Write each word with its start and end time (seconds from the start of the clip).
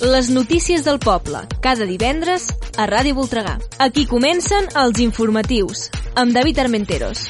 les 0.00 0.30
notícies 0.30 0.82
del 0.84 0.98
poble, 0.98 1.42
cada 1.60 1.84
divendres 1.84 2.48
a 2.80 2.86
Ràdio 2.88 3.14
Voltregà. 3.18 3.58
Aquí 3.78 4.06
comencen 4.08 4.70
els 4.80 5.00
informatius, 5.04 5.90
amb 6.16 6.32
David 6.32 6.60
Armenteros. 6.62 7.26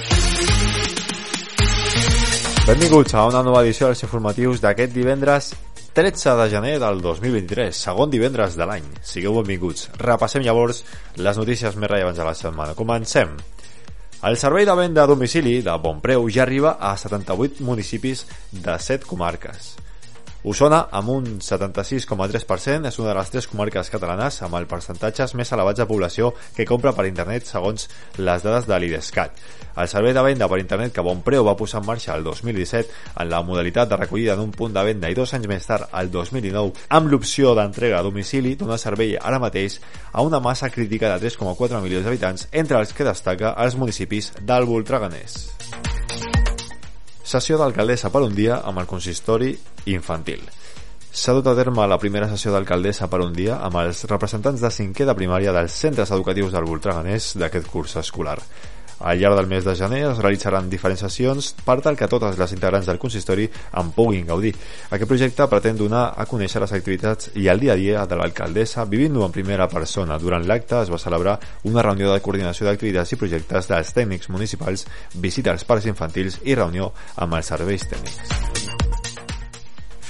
Benvinguts 2.68 3.16
a 3.18 3.26
una 3.26 3.42
nova 3.42 3.64
edició 3.64 3.90
dels 3.90 4.04
informatius 4.06 4.62
d'aquest 4.62 4.94
divendres 4.94 5.50
13 5.98 6.36
de 6.38 6.48
gener 6.52 6.76
del 6.78 7.02
2023, 7.02 7.74
segon 7.74 8.12
divendres 8.12 8.54
de 8.54 8.70
l'any. 8.70 8.86
Sigueu 9.02 9.40
benvinguts. 9.40 9.88
Repassem 9.98 10.46
llavors 10.46 10.84
les 11.18 11.42
notícies 11.42 11.74
més 11.74 11.90
rellevants 11.90 12.22
de 12.22 12.28
la 12.28 12.36
setmana. 12.38 12.78
Comencem. 12.78 13.34
El 14.22 14.36
servei 14.38 14.68
de 14.68 14.78
venda 14.78 15.02
a 15.02 15.10
domicili 15.10 15.58
de 15.64 15.74
Bonpreu 15.82 16.28
ja 16.30 16.44
arriba 16.46 16.76
a 16.78 16.94
78 16.96 17.64
municipis 17.66 18.26
de 18.52 18.78
7 18.78 19.08
comarques. 19.08 19.79
Osona, 20.42 20.86
amb 20.96 21.10
un 21.12 21.24
76,3%, 21.44 22.88
és 22.88 22.98
una 22.98 23.10
de 23.10 23.16
les 23.18 23.30
tres 23.32 23.46
comarques 23.50 23.90
catalanes 23.92 24.38
amb 24.46 24.56
el 24.56 24.64
percentatges 24.70 25.34
més 25.36 25.50
elevats 25.52 25.82
de 25.82 25.86
població 25.90 26.30
que 26.56 26.64
compra 26.64 26.94
per 26.96 27.04
internet 27.10 27.44
segons 27.44 27.90
les 28.16 28.46
dades 28.46 28.64
de 28.64 28.78
l'IDESCAT. 28.80 29.36
El 29.76 29.90
servei 29.92 30.14
de 30.16 30.24
venda 30.24 30.48
per 30.48 30.62
internet 30.62 30.94
que 30.96 31.04
Bonpreu 31.04 31.44
va 31.44 31.56
posar 31.60 31.82
en 31.82 31.90
marxa 31.90 32.16
el 32.16 32.24
2017 32.24 32.88
en 33.20 33.28
la 33.28 33.42
modalitat 33.44 33.92
de 33.92 34.00
recollida 34.00 34.38
d'un 34.38 34.54
punt 34.56 34.72
de 34.72 34.86
venda 34.88 35.12
i 35.12 35.18
dos 35.18 35.36
anys 35.36 35.50
més 35.50 35.68
tard, 35.68 35.92
el 35.92 36.08
2019, 36.10 36.88
amb 36.88 37.12
l'opció 37.12 37.52
d'entrega 37.54 38.00
a 38.00 38.06
domicili, 38.08 38.56
dona 38.56 38.80
servei 38.80 39.18
ara 39.20 39.42
mateix 39.44 39.76
a 40.12 40.24
una 40.24 40.40
massa 40.40 40.72
crítica 40.72 41.12
de 41.12 41.28
3,4 41.28 41.84
milions 41.84 42.08
d'habitants, 42.08 42.48
entre 42.52 42.80
els 42.80 42.96
que 42.96 43.04
destaca 43.04 43.52
els 43.60 43.76
municipis 43.76 44.32
del 44.40 44.64
Voltreganès. 44.64 45.50
Sessió 47.30 47.60
d'alcaldessa 47.60 48.08
per 48.10 48.24
un 48.26 48.32
dia 48.34 48.56
amb 48.66 48.80
el 48.82 48.88
consistori 48.90 49.52
infantil. 49.92 50.40
S'ha 51.14 51.34
dut 51.36 51.46
a 51.46 51.52
terme 51.54 51.84
la 51.86 51.98
primera 52.02 52.26
sessió 52.26 52.50
d'alcaldessa 52.50 53.06
per 53.12 53.20
un 53.22 53.36
dia 53.36 53.60
amb 53.66 53.78
els 53.84 54.00
representants 54.10 54.64
de 54.64 54.70
cinquè 54.74 55.06
de 55.06 55.14
primària 55.14 55.54
dels 55.54 55.76
centres 55.84 56.10
educatius 56.16 56.50
del 56.56 56.66
Voltreganès 56.66 57.36
d'aquest 57.38 57.70
curs 57.70 57.94
escolar. 58.02 58.34
Al 59.00 59.18
llarg 59.18 59.36
del 59.36 59.46
mes 59.48 59.64
de 59.64 59.74
gener 59.74 60.02
es 60.10 60.18
realitzaran 60.18 60.68
diferents 60.68 61.00
sessions 61.00 61.54
per 61.64 61.78
tal 61.80 61.96
que 61.96 62.08
totes 62.08 62.36
les 62.38 62.52
integrants 62.52 62.86
del 62.86 62.98
consistori 63.00 63.46
en 63.80 63.92
puguin 63.96 64.26
gaudir. 64.28 64.52
Aquest 64.90 65.08
projecte 65.08 65.46
pretén 65.48 65.78
donar 65.80 66.10
a 66.16 66.26
conèixer 66.28 66.60
les 66.60 66.74
activitats 66.76 67.30
i 67.34 67.48
el 67.48 67.62
dia 67.64 67.72
a 67.72 67.80
dia 67.80 68.04
de 68.06 68.18
l'alcaldessa 68.20 68.84
vivint-ho 68.84 69.24
en 69.24 69.32
primera 69.32 69.68
persona. 69.72 70.18
Durant 70.20 70.44
l'acte 70.44 70.82
es 70.82 70.92
va 70.92 71.00
celebrar 71.00 71.38
una 71.64 71.82
reunió 71.86 72.12
de 72.12 72.20
coordinació 72.20 72.68
d'activitats 72.68 73.16
i 73.16 73.20
projectes 73.20 73.70
dels 73.72 73.94
tècnics 73.96 74.28
municipals, 74.28 74.84
visita 75.14 75.54
als 75.54 75.64
parcs 75.64 75.88
infantils 75.88 76.40
i 76.44 76.54
reunió 76.54 76.92
amb 77.16 77.40
els 77.40 77.48
serveis 77.54 77.88
tècnics. 77.88 78.68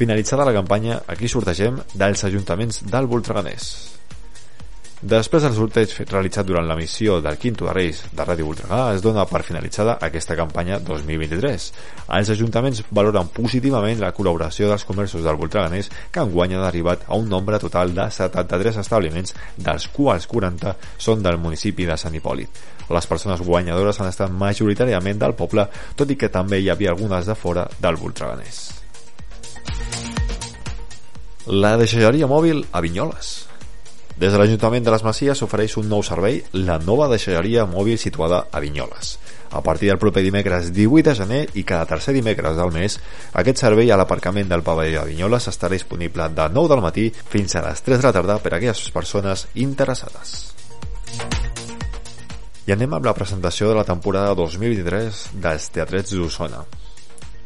Finalitzada 0.01 0.47
la 0.49 0.57
campanya, 0.57 1.03
aquí 1.07 1.29
sortegem 1.29 1.79
dels 1.95 2.25
ajuntaments 2.25 2.83
del 2.91 3.07
Voltreganès. 3.07 3.71
Després 5.01 5.41
del 5.41 5.55
sorteig 5.57 5.95
realitzat 6.11 6.45
durant 6.45 6.67
la 6.69 6.75
missió 6.77 7.23
del 7.25 7.39
Quinto 7.41 7.65
de 7.65 7.73
Reis 7.73 8.03
de 8.13 8.25
Ràdio 8.27 8.45
Voltregà 8.45 8.81
es 8.93 9.01
dona 9.01 9.23
per 9.25 9.41
finalitzada 9.47 9.95
aquesta 9.97 10.37
campanya 10.37 10.77
2023. 10.77 11.69
Els 12.19 12.33
ajuntaments 12.35 12.83
valoren 12.93 13.31
positivament 13.33 13.97
la 14.03 14.13
col·laboració 14.13 14.69
dels 14.69 14.85
comerços 14.85 15.25
del 15.25 15.41
Voltreganès 15.41 15.89
que 16.13 16.21
enguany 16.21 16.53
han 16.53 16.67
arribat 16.69 17.09
a 17.09 17.17
un 17.17 17.33
nombre 17.33 17.57
total 17.59 17.95
de 17.97 18.11
73 18.13 18.77
establiments, 18.85 19.33
dels 19.57 19.89
quals 19.89 20.29
40 20.29 20.77
són 21.01 21.25
del 21.25 21.41
municipi 21.41 21.89
de 21.89 21.97
Sant 21.97 22.21
Hipòlit. 22.21 22.61
Les 22.93 23.09
persones 23.09 23.41
guanyadores 23.41 24.05
han 24.05 24.13
estat 24.13 24.29
majoritàriament 24.29 25.17
del 25.17 25.33
poble, 25.33 25.65
tot 25.97 26.13
i 26.13 26.21
que 26.21 26.29
també 26.29 26.61
hi 26.61 26.69
havia 26.69 26.93
algunes 26.93 27.25
de 27.25 27.41
fora 27.41 27.65
del 27.81 27.97
Voltreganès. 27.97 28.67
La 31.49 31.79
deixalleria 31.81 32.29
mòbil 32.29 32.67
a 32.69 32.85
Vinyoles. 32.85 33.50
Des 34.21 34.35
de 34.35 34.37
l'Ajuntament 34.37 34.85
de 34.85 34.93
les 34.93 35.01
Masies 35.01 35.39
s'ofereix 35.41 35.79
un 35.81 35.87
nou 35.89 36.03
servei, 36.05 36.43
la 36.53 36.75
nova 36.77 37.07
deixalleria 37.09 37.63
mòbil 37.65 37.97
situada 37.97 38.43
a 38.53 38.61
Vinyoles. 38.61 39.15
A 39.57 39.63
partir 39.65 39.89
del 39.89 40.01
proper 40.03 40.21
dimecres 40.21 40.69
18 40.77 41.07
de 41.07 41.15
gener 41.17 41.39
i 41.57 41.65
cada 41.65 41.87
tercer 41.89 42.13
dimecres 42.13 42.59
del 42.59 42.69
mes, 42.75 42.99
aquest 43.33 43.63
servei 43.65 43.89
a 43.89 43.97
l'aparcament 43.97 44.51
del 44.51 44.65
pavelló 44.67 45.07
de 45.07 45.15
Vinyoles 45.15 45.49
estarà 45.49 45.73
disponible 45.73 46.29
de 46.37 46.49
9 46.53 46.69
del 46.69 46.85
matí 46.85 47.07
fins 47.33 47.57
a 47.57 47.65
les 47.65 47.81
3 47.81 48.03
de 48.03 48.09
la 48.11 48.13
tarda 48.19 48.37
per 48.45 48.53
a 48.53 48.59
aquelles 48.59 48.85
persones 48.93 49.47
interessades. 49.55 50.53
I 52.69 52.77
anem 52.77 52.93
amb 52.93 53.09
la 53.09 53.17
presentació 53.17 53.73
de 53.73 53.81
la 53.81 53.89
temporada 53.89 54.37
2023 54.37 55.31
dels 55.41 55.73
Teatrets 55.73 56.13
d'Osona. 56.13 56.61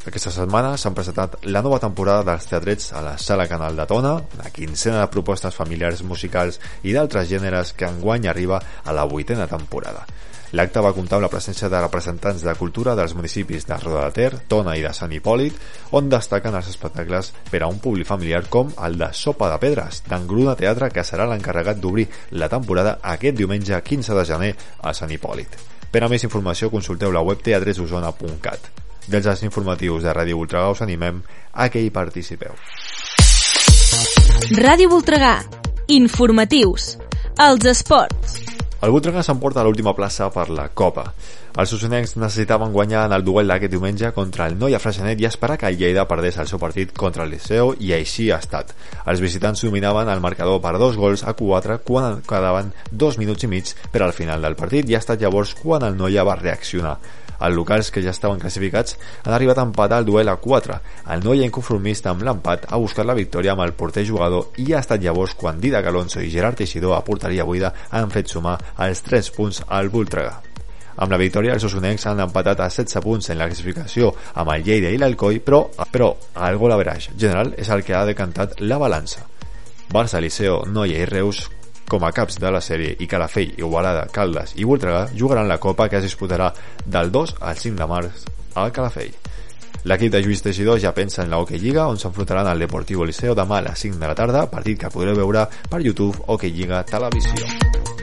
Aquesta 0.04 0.28
setmana 0.28 0.75
s'han 0.76 0.92
presentat 0.92 1.38
la 1.48 1.62
nova 1.65 1.78
temporada 1.81 2.26
dels 2.28 2.44
teatrets 2.50 2.91
a 2.92 3.00
la 3.00 3.15
Sala 3.16 3.47
Canal 3.48 3.78
de 3.78 3.87
Tona, 3.88 4.19
una 4.37 4.50
quincena 4.53 4.98
de 5.00 5.09
propostes 5.09 5.56
familiars 5.56 6.03
musicals 6.04 6.59
i 6.84 6.92
d'altres 6.92 7.31
gèneres 7.31 7.72
que 7.72 7.88
enguany 7.88 8.28
arriba 8.28 8.60
a 8.84 8.93
la 8.93 9.06
vuitena 9.09 9.47
temporada. 9.48 10.04
L'acte 10.53 10.82
va 10.84 10.93
comptar 10.93 11.16
amb 11.16 11.25
la 11.25 11.31
presència 11.32 11.70
de 11.72 11.81
representants 11.81 12.44
de 12.44 12.54
cultura 12.60 12.93
dels 12.94 13.16
municipis 13.16 13.64
de 13.64 13.81
Roda 13.81 14.04
de 14.04 14.12
Ter, 14.19 14.43
Tona 14.47 14.76
i 14.76 14.84
de 14.84 14.93
Sant 14.93 15.16
Hipòlit, 15.16 15.56
on 15.97 16.12
destaquen 16.12 16.53
els 16.54 16.69
espectacles 16.69 17.32
per 17.48 17.64
a 17.64 17.72
un 17.72 17.81
públic 17.81 18.06
familiar 18.12 18.44
com 18.53 18.76
el 18.84 19.00
de 19.00 19.09
Sopa 19.16 19.48
de 19.54 19.59
Pedres, 19.64 20.04
d'Engruna 20.04 20.54
Teatre, 20.60 20.93
que 20.93 21.09
serà 21.09 21.25
l'encarregat 21.32 21.81
d'obrir 21.81 22.10
la 22.37 22.53
temporada 22.53 22.98
aquest 23.16 23.41
diumenge 23.41 23.81
15 23.81 24.20
de 24.20 24.31
gener 24.37 24.54
a 24.84 24.93
Sant 24.93 25.16
Hipòlit. 25.16 25.56
Per 25.91 26.04
a 26.04 26.12
més 26.12 26.28
informació 26.28 26.69
consulteu 26.69 27.09
la 27.14 27.25
web 27.25 27.41
teatresosona.cat. 27.41 28.83
Dels 29.06 29.26
els 29.28 29.42
informatius 29.44 30.04
de 30.06 30.12
Ràdio 30.16 30.38
Voltregà 30.41 30.70
us 30.72 30.81
animem 30.84 31.20
a 31.53 31.69
que 31.69 31.82
hi 31.82 31.91
participeu. 31.92 32.56
Ràdio 34.56 34.88
Voltregà. 34.92 35.37
Informatius. 35.92 36.94
Els 37.41 37.66
esports. 37.69 38.38
El 38.81 38.93
Voltregà 38.93 39.22
s'emporta 39.25 39.60
a 39.60 39.64
l'última 39.64 39.93
plaça 39.97 40.31
per 40.32 40.48
la 40.48 40.70
Copa. 40.72 41.10
Els 41.54 41.70
osonencs 41.70 42.16
necessitaven 42.19 42.72
guanyar 42.75 43.04
en 43.06 43.12
el 43.15 43.22
duel 43.22 43.47
d'aquest 43.47 43.70
diumenge 43.70 44.09
contra 44.16 44.48
el 44.50 44.56
Noia 44.59 44.81
Freixenet 44.82 45.20
i 45.22 45.26
esperar 45.28 45.54
que 45.54 45.69
el 45.70 45.76
Lleida 45.78 46.03
perdés 46.10 46.34
el 46.42 46.48
seu 46.50 46.59
partit 46.59 46.91
contra 46.98 47.22
el 47.22 47.31
Liceu 47.31 47.69
i 47.78 47.92
així 47.94 48.25
ha 48.34 48.41
estat. 48.42 48.72
Els 49.06 49.20
visitants 49.22 49.62
dominaven 49.62 50.09
el 50.10 50.22
marcador 50.25 50.59
per 50.64 50.72
dos 50.82 50.97
gols 50.98 51.22
a 51.22 51.37
4 51.38 51.76
quan 51.87 52.25
quedaven 52.26 52.72
dos 52.91 53.20
minuts 53.22 53.47
i 53.47 53.50
mig 53.53 53.70
per 53.93 54.00
al 54.03 54.14
final 54.16 54.43
del 54.43 54.56
partit 54.59 54.91
i 54.91 54.97
ha 54.98 55.03
estat 55.04 55.22
llavors 55.22 55.53
quan 55.60 55.87
el 55.87 55.94
Noia 56.00 56.25
va 56.26 56.34
reaccionar. 56.41 56.97
Els 57.38 57.54
locals 57.54 57.93
que 57.94 58.03
ja 58.03 58.10
estaven 58.10 58.43
classificats 58.43 58.97
han 59.22 59.37
arribat 59.37 59.60
a 59.60 59.66
empatar 59.69 60.00
el 60.03 60.09
duel 60.09 60.32
a 60.32 60.34
4. 60.43 60.78
El 61.14 61.22
Noia 61.22 61.47
inconformista 61.47 62.10
amb 62.10 62.25
l'empat 62.26 62.66
ha 62.66 62.81
buscat 62.82 63.06
la 63.06 63.14
victòria 63.14 63.54
amb 63.54 63.62
el 63.62 63.76
porter 63.78 64.03
jugador 64.09 64.59
i 64.59 64.72
ha 64.72 64.82
estat 64.82 65.06
llavors 65.06 65.37
quan 65.38 65.62
Didac 65.62 65.87
Alonso 65.87 66.19
i 66.19 66.32
Gerard 66.34 66.59
Teixidor 66.59 66.98
a 66.98 67.04
porteria 67.06 67.47
buida 67.47 67.70
han 67.94 68.10
fet 68.10 68.34
sumar 68.34 68.56
els 68.88 69.06
3 69.06 69.31
punts 69.38 69.62
al 69.69 69.94
Voltregà. 69.94 70.44
Amb 70.97 71.10
la 71.10 71.19
victòria, 71.19 71.55
els 71.56 71.65
osonencs 71.66 72.06
han 72.06 72.22
empatat 72.22 72.60
a 72.62 72.69
16 72.71 73.03
punts 73.03 73.31
en 73.31 73.41
la 73.41 73.49
classificació 73.50 74.12
amb 74.34 74.53
el 74.55 74.62
Lleida 74.66 74.93
i 74.94 75.00
l'Alcoi, 75.00 75.41
però, 75.43 75.65
però 75.91 76.12
el 76.47 76.59
gol 76.60 76.75
average 76.75 77.16
general 77.19 77.55
és 77.59 77.71
el 77.75 77.82
que 77.82 77.97
ha 77.97 78.05
decantat 78.06 78.60
la 78.62 78.78
balança. 78.78 79.27
Barça, 79.91 80.21
Liceo, 80.22 80.62
Noia 80.66 81.03
i 81.03 81.10
Reus 81.10 81.44
com 81.88 82.05
a 82.05 82.12
caps 82.16 82.38
de 82.41 82.50
la 82.50 82.62
sèrie 82.65 82.94
i 82.99 83.09
Calafell, 83.10 83.53
Igualada, 83.59 84.06
Caldes 84.12 84.55
i 84.56 84.65
Voltregà 84.65 85.09
jugaran 85.15 85.50
la 85.50 85.60
Copa 85.60 85.88
que 85.88 86.00
es 86.00 86.06
disputarà 86.09 86.53
del 86.87 87.12
2 87.12 87.37
al 87.41 87.61
5 87.61 87.76
de 87.78 87.91
març 87.91 88.25
al 88.55 88.72
Calafell. 88.72 89.12
L'equip 89.84 90.12
de 90.15 90.22
Lluís 90.25 90.41
Teixidor 90.41 90.81
ja 90.81 90.94
pensa 90.97 91.22
en 91.22 91.31
la 91.31 91.43
Hockey 91.43 91.61
Lliga, 91.61 91.88
on 91.93 92.00
s'enfrontaran 92.00 92.49
al 92.49 92.62
Deportivo 92.65 93.05
Liceo 93.05 93.34
demà 93.37 93.61
a 93.61 93.66
les 93.69 93.84
5 93.84 94.00
de 94.00 94.09
la 94.09 94.16
tarda, 94.16 94.47
partit 94.49 94.81
que 94.81 94.93
podreu 94.94 95.19
veure 95.21 95.44
per 95.69 95.84
YouTube 95.84 96.25
Hockey 96.26 96.56
Lliga 96.56 96.81
Televisió. 96.88 97.94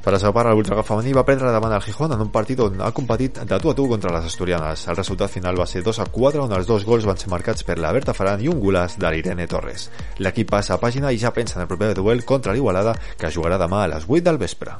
Per 0.00 0.12
la 0.14 0.18
seva 0.18 0.32
part, 0.32 0.48
el 0.48 0.56
Voltregà 0.56 0.82
femení 0.86 1.12
va 1.12 1.24
prendre 1.28 1.50
davant 1.52 1.74
el 1.76 1.82
Gijón 1.84 2.14
en 2.14 2.22
un 2.24 2.30
partit 2.32 2.60
on 2.64 2.80
ha 2.80 2.92
competit 2.96 3.42
de 3.44 3.58
tu 3.60 3.70
a 3.70 3.74
tu 3.76 3.86
contra 3.88 4.12
les 4.14 4.24
asturianes. 4.30 4.86
El 4.88 4.96
resultat 4.96 5.32
final 5.32 5.60
va 5.60 5.66
ser 5.68 5.82
2 5.84 6.00
a 6.00 6.06
4, 6.08 6.44
on 6.46 6.56
els 6.56 6.66
dos 6.66 6.86
gols 6.88 7.04
van 7.04 7.20
ser 7.20 7.28
marcats 7.32 7.66
per 7.68 7.76
la 7.78 7.92
Berta 7.92 8.16
Faran 8.16 8.40
i 8.40 8.48
un 8.48 8.62
golaç 8.64 8.96
de 8.96 9.10
l'Irene 9.12 9.46
Torres. 9.50 9.90
L'equip 10.18 10.50
passa 10.56 10.74
a 10.76 10.80
pàgina 10.80 11.12
i 11.12 11.20
ja 11.20 11.34
pensa 11.36 11.58
en 11.58 11.66
el 11.66 11.68
proper 11.68 11.92
duel 11.98 12.24
contra 12.24 12.56
l'Igualada, 12.56 12.96
que 13.20 13.32
jugarà 13.34 13.60
demà 13.60 13.84
a 13.84 13.92
les 13.92 14.08
8 14.08 14.24
del 14.24 14.40
vespre. 14.40 14.78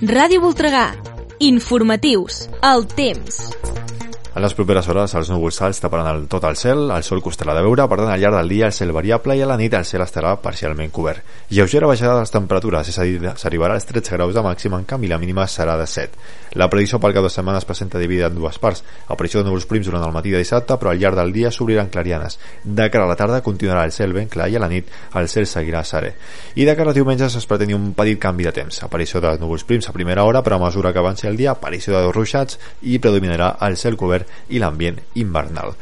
Ràdio 0.00 0.40
Voltregà. 0.40 0.88
Informatius. 1.38 2.46
El 2.64 2.86
temps. 2.96 3.75
En 4.36 4.42
les 4.44 4.52
properes 4.52 4.84
hores 4.92 5.14
els 5.16 5.30
núvols 5.32 5.62
alts 5.64 5.78
taparan 5.80 6.10
el, 6.10 6.18
tot 6.28 6.44
el 6.44 6.58
cel, 6.60 6.90
el 6.92 7.04
sol 7.06 7.22
costarà 7.24 7.54
de 7.56 7.62
veure, 7.64 7.86
per 7.88 7.96
tant 8.02 8.10
al 8.12 8.20
llarg 8.20 8.36
del 8.36 8.50
dia 8.52 8.66
el 8.68 8.74
cel 8.76 8.90
variable 8.92 9.32
i 9.32 9.40
a 9.40 9.46
la 9.48 9.56
nit 9.56 9.72
el 9.78 9.86
cel 9.88 10.02
estarà 10.04 10.34
parcialment 10.44 10.92
cobert. 10.92 11.22
Lleugera 11.48 11.88
baixada 11.88 12.18
de 12.18 12.26
les 12.26 12.34
temperatures, 12.34 12.90
és 12.92 12.98
a 13.00 13.06
dir, 13.08 13.32
s'arribarà 13.40 13.78
als 13.80 13.88
13 13.88 14.18
graus 14.18 14.36
de 14.36 14.42
màxim, 14.44 14.76
en 14.76 14.84
canvi 14.84 15.08
la 15.08 15.16
mínima 15.16 15.46
serà 15.48 15.78
de 15.80 15.86
7. 15.88 16.20
La 16.60 16.68
predicció 16.68 17.00
pel 17.00 17.14
cap 17.16 17.24
de 17.24 17.30
setmana 17.32 17.62
es 17.62 17.66
presenta 17.68 17.98
dividida 17.98 18.28
en 18.28 18.36
dues 18.36 18.58
parts. 18.60 18.82
Aparició 19.12 19.40
de 19.40 19.48
núvols 19.48 19.66
prims 19.68 19.88
durant 19.88 20.04
el 20.04 20.12
matí 20.12 20.30
de 20.32 20.44
dissabte, 20.44 20.76
però 20.76 20.92
al 20.92 21.00
llarg 21.00 21.16
del 21.16 21.32
dia 21.32 21.50
s'obriran 21.50 21.88
clarianes. 21.92 22.38
De 22.62 22.90
cara 22.92 23.04
a 23.04 23.10
la 23.10 23.16
tarda 23.16 23.40
continuarà 23.44 23.86
el 23.88 23.92
cel 23.92 24.12
ben 24.16 24.28
clar 24.28 24.50
i 24.52 24.56
a 24.56 24.62
la 24.62 24.68
nit 24.68 24.92
el 25.16 25.28
cel 25.32 25.48
seguirà 25.48 25.80
serè. 25.84 26.12
I 26.56 26.68
de 26.68 26.76
cara 26.76 26.92
a 26.92 26.96
diumenges 26.96 27.36
es 27.36 27.48
pretenia 27.48 27.76
un 27.76 27.90
petit 27.96 28.20
canvi 28.20 28.48
de 28.48 28.52
temps. 28.56 28.82
Aparició 28.84 29.20
de 29.20 29.34
núvols 29.40 29.64
prims 29.68 29.88
a 29.88 29.96
primera 29.96 30.24
hora, 30.24 30.44
però 30.44 30.56
a 30.56 30.64
mesura 30.64 30.92
que 30.92 31.00
avanci 31.00 31.28
el 31.28 31.36
dia, 31.36 31.52
aparició 31.52 31.96
de 31.96 32.12
ruixats 32.12 32.60
i 32.82 32.96
predominarà 33.00 33.54
el 33.68 33.76
cel 33.76 33.96
cobert 34.00 34.25
i 34.48 34.60
l'ambient 34.62 35.00
invernal. 35.14 35.74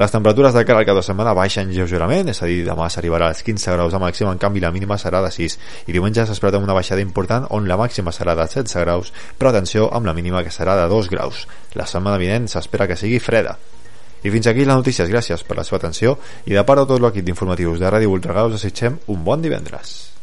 Les 0.00 0.12
temperatures 0.14 0.54
de 0.54 0.62
cara 0.64 0.80
al 0.80 0.86
cap 0.88 0.96
de 0.96 1.02
setmana 1.04 1.34
baixen 1.36 1.68
lleugerament, 1.74 2.30
és 2.32 2.38
a 2.40 2.46
dir, 2.48 2.62
demà 2.64 2.86
s'arribarà 2.88 3.26
als 3.28 3.42
15 3.44 3.74
graus 3.74 3.92
de 3.92 3.98
màxima, 4.00 4.30
en 4.32 4.38
canvi 4.40 4.62
la 4.62 4.70
mínima 4.72 4.96
serà 4.96 5.20
de 5.20 5.32
6, 5.34 5.58
i 5.90 5.92
diumenge 5.92 6.24
s'espera 6.24 6.62
una 6.62 6.76
baixada 6.76 7.02
important 7.04 7.48
on 7.50 7.66
la 7.68 7.76
màxima 7.76 8.14
serà 8.14 8.36
de 8.38 8.46
16 8.46 8.80
graus, 8.84 9.10
però 9.36 9.50
atenció 9.50 9.90
amb 9.92 10.06
la 10.08 10.14
mínima 10.14 10.44
que 10.46 10.54
serà 10.54 10.78
de 10.78 10.86
2 10.88 11.10
graus. 11.10 11.44
La 11.74 11.84
setmana 11.90 12.22
vinent 12.22 12.48
s'espera 12.48 12.86
que 12.88 12.96
sigui 12.96 13.18
freda. 13.20 13.58
I 14.22 14.30
fins 14.30 14.46
aquí 14.46 14.64
la 14.64 14.76
notícies, 14.76 15.08
gràcies 15.08 15.44
per 15.44 15.58
la 15.58 15.64
seva 15.64 15.80
atenció 15.80 16.18
i 16.46 16.56
de 16.56 16.64
part 16.64 16.84
de 16.84 16.88
tot 16.92 17.00
l'equip 17.02 17.24
d'informatius 17.26 17.80
de 17.80 17.90
Ràdio 17.92 18.12
Voltregà 18.12 18.46
us 18.48 18.56
desitgem 18.56 19.00
un 19.08 19.24
bon 19.24 19.40
divendres. 19.44 20.19